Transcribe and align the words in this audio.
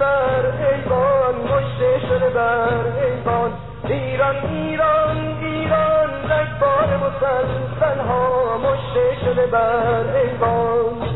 بر 0.00 0.46
ایوان 0.66 1.34
مشته 1.34 2.08
شده 2.08 2.30
بر 2.30 3.02
ایوان 3.02 3.50
ایران 3.88 4.36
ایران 4.36 4.99
تن 7.20 7.80
تنها 7.80 8.58
مشته 8.58 9.16
شده 9.24 9.46
بر 9.46 10.16
ایوان. 10.16 11.09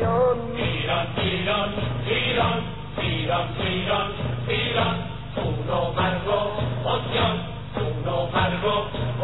جان 0.00 0.38
ایران 0.56 1.06
ایران 1.16 1.68
ایران 2.06 2.60
ایران 2.98 3.48
ایران 3.60 4.10
ایران. 4.48 4.96
خون 5.34 5.68
و 5.68 5.92
مرگ 5.96 6.28
و 6.28 6.40
عصیان 6.88 7.38
خون 7.74 8.04
و 8.12 8.16
مرگ 8.34 8.64
و 8.64 8.76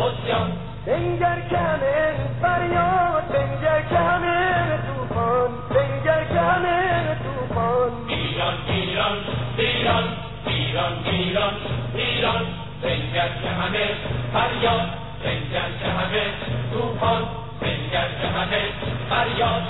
عصیان. 0.03 0.51
بنگر 0.87 1.39
کمر 1.51 2.13
فریاد 2.43 3.25
بنگر 3.33 3.83
کمر 3.91 4.79
توفان 4.87 5.51
بنگر 5.71 6.25
کمر 6.25 7.05
توفان 7.25 7.93
ایران 8.09 8.55
ایران 8.69 9.17
ایران 9.59 10.05
ایران 10.47 10.93
ایران 11.07 11.55
ایران. 11.95 12.45
بنگر 12.83 13.29
کمر 13.45 13.75
فریاد 14.33 14.89
بنگر 15.25 15.71
کمر 15.83 16.15
توفان 16.73 17.23
بنگر 17.61 18.09
کمر 18.23 18.53
فریاد 19.11 19.63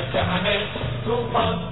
like 0.00 0.14
a 0.14 0.24
head 0.24 1.04
to 1.04 1.28
pump. 1.32 1.69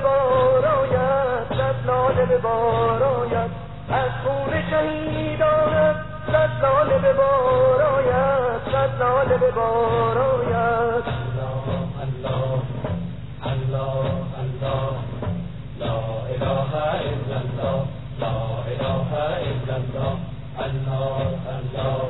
به 0.00 0.06
بار 0.06 0.66
آید 0.66 1.48
صد 1.48 1.86
لاله 1.86 2.26
به 2.26 2.38
بار 2.38 3.02
آید 3.02 3.50
از 3.90 4.10
خون 4.24 4.62
شهیدانت 4.70 5.96
صد 6.26 6.50
لاله 6.62 6.98
به 6.98 7.12
بار 7.12 7.82
آید 7.82 8.60
صد 8.72 9.00
لاله 9.00 9.36
به 9.38 9.50
بار 9.50 10.18
آید 10.18 11.04
الله 11.06 11.66
الله 12.02 12.60
الله 14.42 14.92
لا 15.80 16.00
اله 16.34 16.72
الا 17.10 17.36
الله 17.40 17.84
لا 18.20 18.38
اله 18.72 19.12
الا 19.50 19.76
الله 19.76 20.16
الله 20.66 21.22
الله 21.36 22.08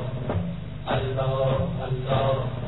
الله 0.87 1.57
الله 1.87 2.60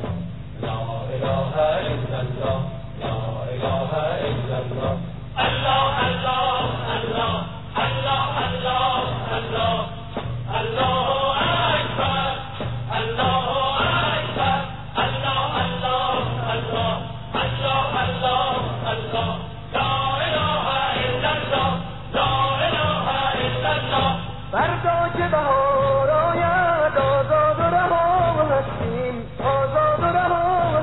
که 25.18 25.28
بهار 25.28 26.10
هستیم 28.52 29.14
آزاد 29.44 30.00
و 30.00 30.12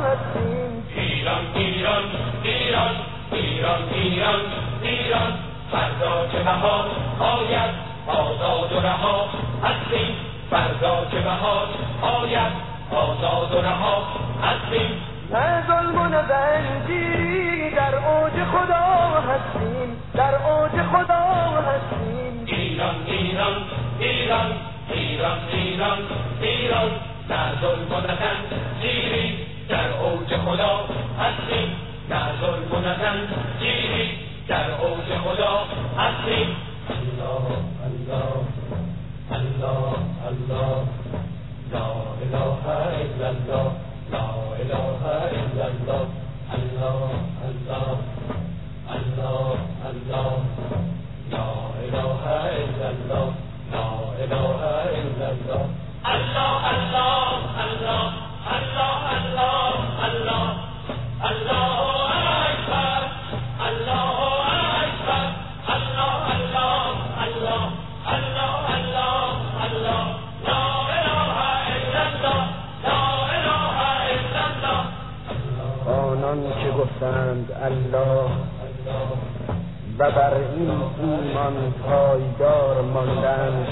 هستیم 0.08 0.84
ایران 0.96 1.46
ایران 1.56 2.04
ایران 2.52 2.96
ایران 3.32 4.40
ایران 4.82 5.34
فردا 5.72 6.28
فردا 6.32 6.44
بهار 6.44 6.86
در 17.76 17.96
اوج 17.96 18.34
خدا 18.44 19.22
هستیم 19.28 19.98
در 20.14 20.36
اوج 20.36 20.72
خدا 20.72 21.24
هستیم 21.68 22.01
ایران 24.02 24.52
ایران 24.94 25.40
ایران 25.54 26.00
ایران 26.42 26.92
نظر 27.30 27.76
کنتن 27.90 28.38
سیری 28.82 29.38
در 29.70 29.90
اوج 29.94 30.30
خدا 30.46 30.86
هستیم 31.20 31.70
نظر 32.10 32.58
کنتن 32.72 33.18
سیری 33.60 34.10
در 34.48 34.72
اوج 34.72 35.10
خدا 35.26 35.66
هستیم 35.98 36.48
الله 36.90 37.46
الله 37.88 38.34
الله 39.32 39.94
الله 40.30 40.84
لا 41.72 41.88
اله 42.22 42.64
الا 43.02 43.30
الله 43.30 43.72
لا 44.12 44.28
اله 44.62 45.04
الا 45.44 45.66
الله 45.66 46.11
گفتند 77.02 77.52
الله 77.64 78.30
و 80.00 80.12
بر 80.12 80.34
این 80.34 80.72
ایمان 81.02 81.74
پایدار 81.90 82.82
ماندند. 82.82 83.68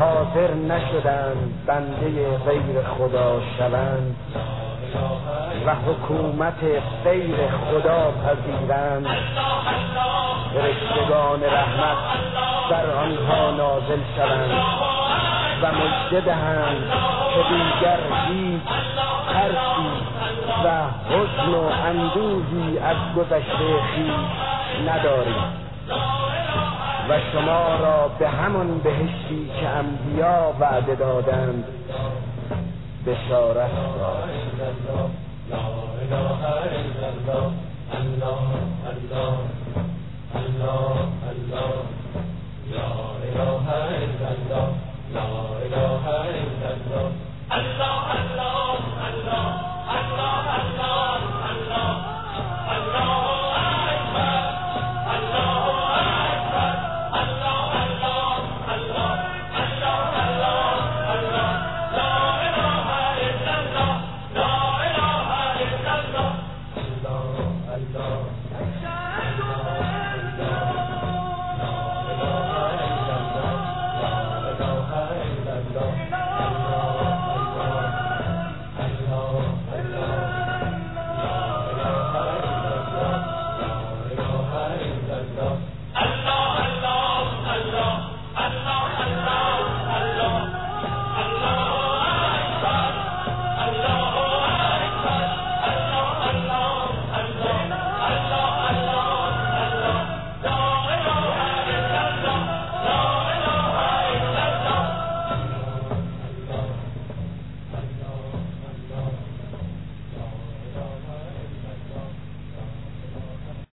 حاضر 0.00 0.54
نشدند 0.54 1.66
بنده 1.66 2.36
غیر 2.36 2.82
خدا 2.82 3.40
شوند 3.58 4.16
و 5.66 5.74
حکومت 5.74 6.60
غیر 7.04 7.36
خدا 7.36 8.12
پذیرند. 8.12 9.06
فرشتگان 10.54 11.42
رحمت 11.42 11.98
در 12.70 12.90
آنها 12.90 13.50
نازل 13.50 14.00
شوند 14.16 14.62
و 15.62 15.66
مجده 15.66 16.20
دهند 16.20 16.92
که 17.34 17.40
دیگر 17.42 18.00
هیچ 18.28 18.62
ترسی 19.32 19.97
و 20.64 20.68
حزن 21.10 21.54
و 21.54 21.62
اندوهی 21.86 22.78
از 22.78 22.96
گذشته 23.16 23.80
خویش 23.94 24.88
ندارید 24.88 25.68
و 27.08 27.20
شما 27.32 27.76
را 27.76 28.08
به 28.18 28.28
همان 28.28 28.78
بهشتی 28.78 29.50
که 29.60 29.68
انبیا 29.68 30.52
وعده 30.60 30.94
دادند 30.94 31.64
بشارت 33.06 33.70
لا 39.10 39.57